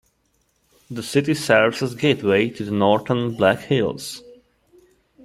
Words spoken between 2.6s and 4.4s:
the northern Black Hills.